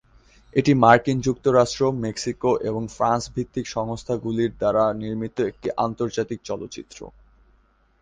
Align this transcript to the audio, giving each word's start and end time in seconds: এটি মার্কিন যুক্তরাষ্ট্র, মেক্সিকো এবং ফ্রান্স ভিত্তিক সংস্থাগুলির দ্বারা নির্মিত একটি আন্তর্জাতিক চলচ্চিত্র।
এটি 0.53 0.71
মার্কিন 0.75 1.17
যুক্তরাষ্ট্র, 1.21 1.81
মেক্সিকো 2.05 2.51
এবং 2.69 2.83
ফ্রান্স 2.95 3.23
ভিত্তিক 3.35 3.65
সংস্থাগুলির 3.67 4.51
দ্বারা 4.57 4.83
নির্মিত 5.01 5.35
একটি 5.41 5.67
আন্তর্জাতিক 5.77 6.39
চলচ্চিত্র। 6.43 6.99